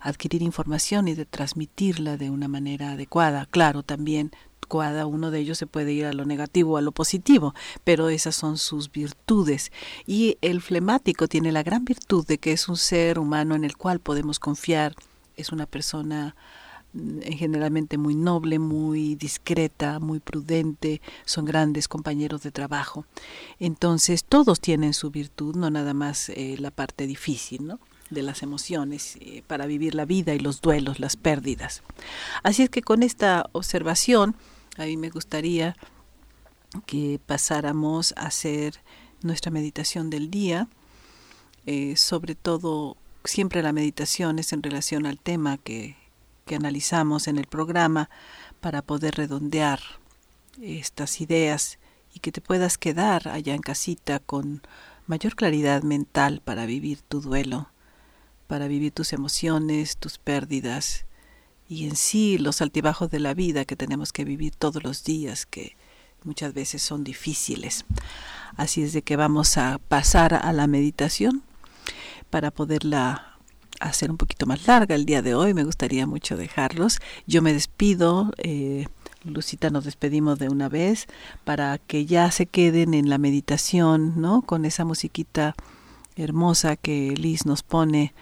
[0.00, 3.44] adquirir información y de transmitirla de una manera adecuada.
[3.44, 4.32] Claro, también
[4.68, 7.54] cada uno de ellos se puede ir a lo negativo o a lo positivo,
[7.84, 9.72] pero esas son sus virtudes.
[10.06, 13.76] Y el flemático tiene la gran virtud de que es un ser humano en el
[13.76, 14.94] cual podemos confiar,
[15.36, 16.34] es una persona
[16.94, 23.04] eh, generalmente muy noble, muy discreta, muy prudente, son grandes compañeros de trabajo.
[23.60, 27.78] Entonces todos tienen su virtud, no nada más eh, la parte difícil, ¿no?
[28.10, 31.82] de las emociones eh, para vivir la vida y los duelos, las pérdidas.
[32.42, 34.34] Así es que con esta observación,
[34.78, 35.76] a mí me gustaría
[36.86, 38.80] que pasáramos a hacer
[39.22, 40.68] nuestra meditación del día,
[41.96, 45.96] sobre todo siempre la meditación es en relación al tema que
[46.48, 48.10] que analizamos en el programa
[48.60, 49.80] para poder redondear
[50.60, 51.78] estas ideas
[52.12, 54.62] y que te puedas quedar allá en casita con
[55.06, 57.68] mayor claridad mental para vivir tu duelo,
[58.48, 61.04] para vivir tus emociones, tus pérdidas
[61.68, 65.44] y en sí los altibajos de la vida que tenemos que vivir todos los días,
[65.46, 65.76] que
[66.24, 67.84] muchas veces son difíciles.
[68.56, 71.42] Así es de que vamos a pasar a la meditación
[72.30, 73.36] para poderla
[73.80, 75.54] hacer un poquito más larga el día de hoy.
[75.54, 76.98] Me gustaría mucho dejarlos.
[77.26, 78.32] Yo me despido.
[78.38, 78.86] Eh,
[79.24, 81.06] Lucita, nos despedimos de una vez
[81.44, 84.42] para que ya se queden en la meditación, ¿no?
[84.42, 85.54] Con esa musiquita
[86.16, 88.12] hermosa que Liz nos pone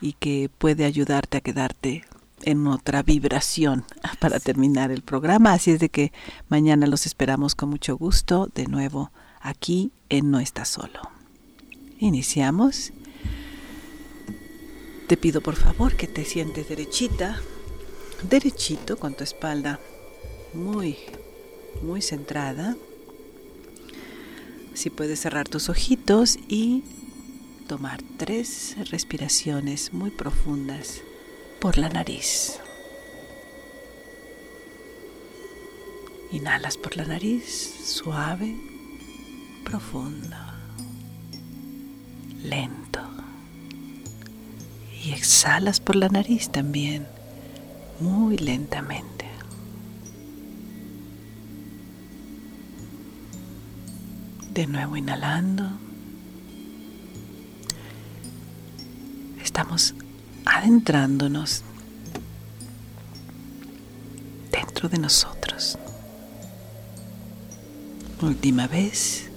[0.00, 2.04] y que puede ayudarte a quedarte
[2.44, 3.84] en otra vibración
[4.18, 5.52] para terminar el programa.
[5.52, 6.12] Así es de que
[6.48, 11.00] mañana los esperamos con mucho gusto de nuevo aquí en No Está Solo.
[11.98, 12.92] Iniciamos
[15.10, 17.42] te pido por favor que te sientes derechita,
[18.28, 19.80] derechito con tu espalda
[20.54, 20.98] muy,
[21.82, 22.76] muy centrada.
[24.72, 26.84] Si puedes cerrar tus ojitos y
[27.66, 31.02] tomar tres respiraciones muy profundas
[31.60, 32.58] por la nariz.
[36.32, 38.56] Inhalas por la nariz, suave,
[39.64, 40.36] profundo,
[42.42, 43.00] lento
[45.04, 47.06] y exhalas por la nariz también,
[48.00, 49.26] muy lentamente.
[54.54, 55.70] De nuevo inhalando.
[59.42, 59.94] Estamos
[60.44, 61.62] adentrándonos
[64.50, 65.78] dentro de nosotros,
[68.22, 69.30] Última vez.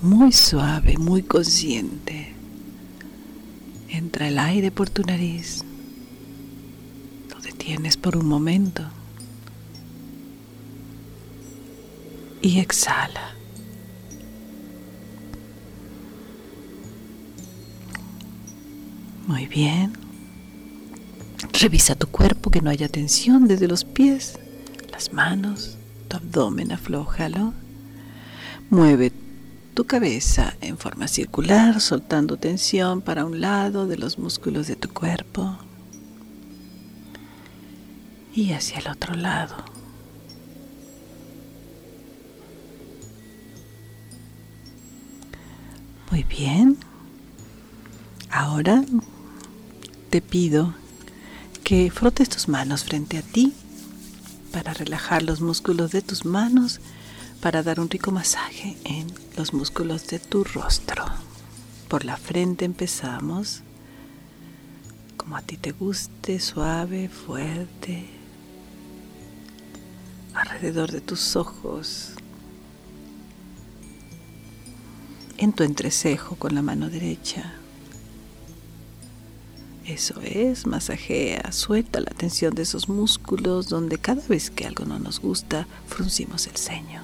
[0.00, 2.32] Muy suave, muy consciente.
[3.88, 5.64] Entra el aire por tu nariz.
[7.30, 8.84] Lo detienes por un momento.
[12.40, 13.23] Y exhala.
[19.34, 19.92] Muy bien.
[21.60, 24.38] Revisa tu cuerpo que no haya tensión desde los pies,
[24.92, 25.76] las manos,
[26.06, 27.52] tu abdomen, aflójalo.
[28.70, 29.10] Mueve
[29.74, 34.88] tu cabeza en forma circular, soltando tensión para un lado de los músculos de tu
[34.90, 35.58] cuerpo
[38.36, 39.56] y hacia el otro lado.
[46.12, 46.78] Muy bien.
[48.30, 48.84] Ahora
[50.14, 50.72] te pido
[51.64, 53.52] que frotes tus manos frente a ti
[54.52, 56.78] para relajar los músculos de tus manos
[57.40, 61.04] para dar un rico masaje en los músculos de tu rostro.
[61.88, 63.62] Por la frente empezamos,
[65.16, 68.06] como a ti te guste, suave, fuerte,
[70.32, 72.12] alrededor de tus ojos,
[75.38, 77.54] en tu entrecejo con la mano derecha.
[79.84, 84.98] Eso es, masajea, suelta la tensión de esos músculos donde cada vez que algo no
[84.98, 87.02] nos gusta, fruncimos el ceño.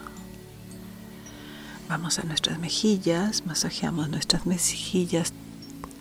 [1.90, 5.34] Vamos a nuestras mejillas, masajeamos nuestras mejillas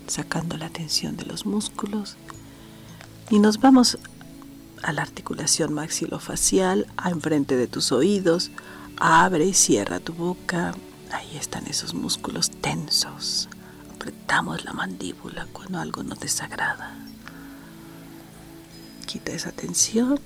[0.07, 2.15] sacando la tensión de los músculos
[3.29, 3.97] y nos vamos
[4.81, 8.51] a la articulación maxilofacial, a enfrente de tus oídos,
[8.97, 10.73] abre y cierra tu boca,
[11.11, 13.49] ahí están esos músculos tensos.
[13.99, 16.95] Apretamos la mandíbula cuando algo nos desagrada.
[19.05, 20.21] Quita esa tensión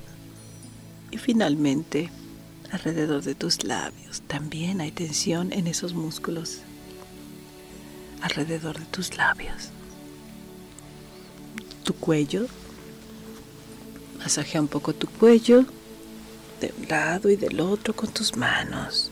[1.09, 2.11] y finalmente
[2.69, 4.21] alrededor de tus labios.
[4.27, 6.59] También hay tensión en esos músculos
[8.21, 9.69] alrededor de tus labios.
[11.83, 12.45] Tu cuello.
[14.19, 15.65] Masajea un poco tu cuello
[16.61, 19.09] de un lado y del otro con tus manos.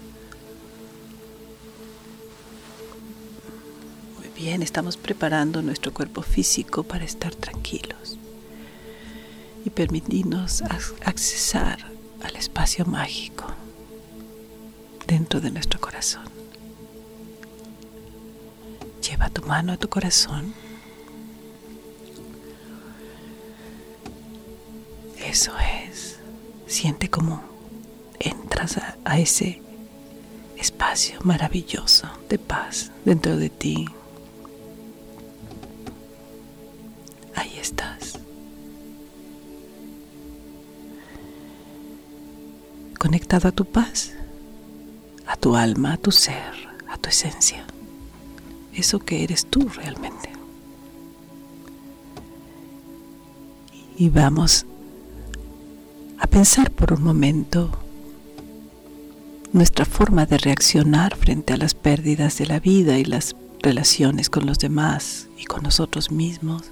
[4.41, 8.17] Bien, estamos preparando nuestro cuerpo físico para estar tranquilos
[9.63, 10.63] y permitirnos
[11.05, 11.77] accesar
[12.23, 13.45] al espacio mágico
[15.05, 16.23] dentro de nuestro corazón.
[19.07, 20.55] Lleva tu mano a tu corazón.
[25.23, 25.51] Eso
[25.87, 26.17] es.
[26.65, 27.43] Siente como
[28.19, 29.61] entras a, a ese
[30.57, 33.87] espacio maravilloso de paz dentro de ti.
[43.11, 44.13] Conectado a tu paz,
[45.27, 46.53] a tu alma, a tu ser,
[46.89, 47.65] a tu esencia,
[48.73, 50.29] eso que eres tú realmente.
[53.97, 54.65] Y vamos
[56.19, 57.69] a pensar por un momento
[59.51, 64.45] nuestra forma de reaccionar frente a las pérdidas de la vida y las relaciones con
[64.45, 66.71] los demás y con nosotros mismos.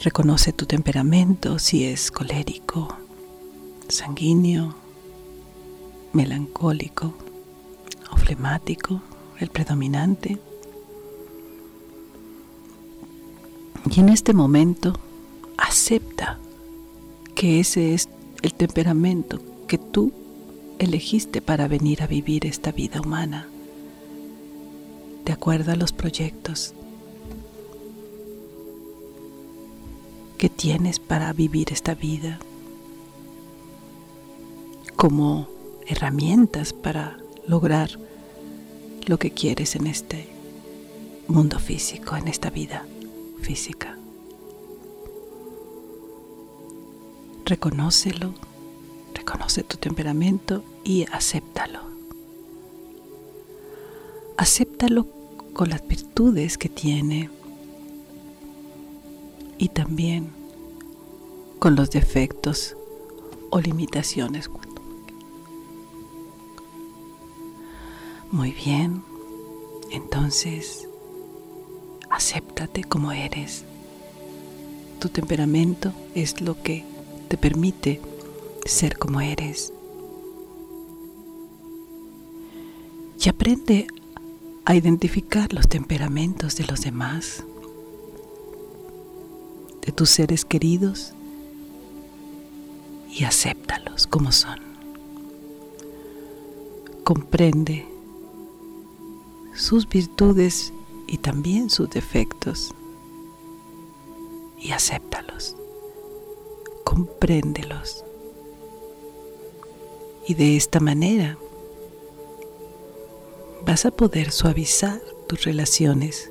[0.00, 3.03] Reconoce tu temperamento si es colérico,
[3.88, 4.74] sanguíneo,
[6.12, 7.14] melancólico
[8.10, 9.00] o flemático,
[9.40, 10.38] el predominante.
[13.90, 14.98] Y en este momento
[15.56, 16.38] acepta
[17.34, 18.08] que ese es
[18.42, 20.12] el temperamento que tú
[20.78, 23.48] elegiste para venir a vivir esta vida humana,
[25.24, 26.74] de acuerdo a los proyectos
[30.38, 32.38] que tienes para vivir esta vida
[34.96, 35.48] como
[35.86, 37.90] herramientas para lograr
[39.06, 40.28] lo que quieres en este
[41.28, 42.86] mundo físico, en esta vida
[43.40, 43.98] física.
[47.44, 48.32] Reconócelo,
[49.14, 51.80] reconoce tu temperamento y acéptalo.
[54.36, 55.06] Acéptalo
[55.52, 57.30] con las virtudes que tiene
[59.58, 60.30] y también
[61.58, 62.76] con los defectos
[63.50, 64.48] o limitaciones.
[68.34, 69.00] Muy bien,
[69.92, 70.88] entonces
[72.10, 73.64] acéptate como eres.
[74.98, 76.84] Tu temperamento es lo que
[77.28, 78.00] te permite
[78.64, 79.72] ser como eres.
[83.24, 83.86] Y aprende
[84.64, 87.44] a identificar los temperamentos de los demás
[89.86, 91.12] de tus seres queridos
[93.12, 94.58] y acéptalos como son.
[97.04, 97.93] comprende
[99.54, 100.72] sus virtudes
[101.06, 102.74] y también sus defectos
[104.58, 105.56] y acéptalos,
[106.84, 108.04] compréndelos.
[110.26, 111.38] Y de esta manera
[113.64, 116.30] vas a poder suavizar tus relaciones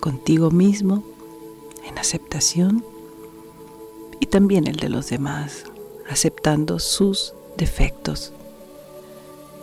[0.00, 1.04] contigo mismo
[1.86, 2.84] en aceptación
[4.20, 5.64] y también el de los demás,
[6.08, 8.32] aceptando sus defectos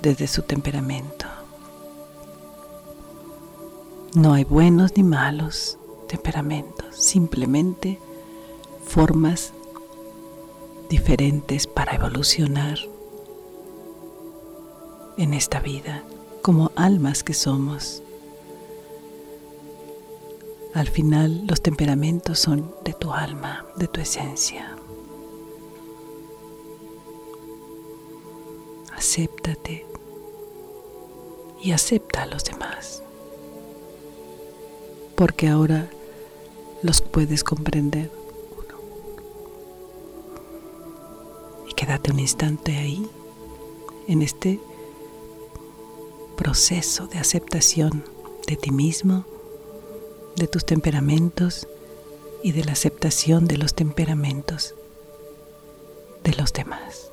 [0.01, 1.40] desde su temperamento.
[4.13, 5.77] No hay buenos ni malos
[6.09, 7.97] temperamentos, simplemente
[8.85, 9.53] formas
[10.89, 12.77] diferentes para evolucionar
[15.15, 16.03] en esta vida
[16.41, 18.03] como almas que somos.
[20.73, 24.75] Al final los temperamentos son de tu alma, de tu esencia.
[28.93, 29.85] Acéptate
[31.61, 33.03] y acepta a los demás,
[35.21, 35.87] porque ahora
[36.81, 38.09] los puedes comprender.
[41.69, 43.07] Y quédate un instante ahí,
[44.07, 44.59] en este
[46.35, 48.03] proceso de aceptación
[48.47, 49.25] de ti mismo,
[50.37, 51.67] de tus temperamentos
[52.41, 54.73] y de la aceptación de los temperamentos
[56.23, 57.10] de los demás.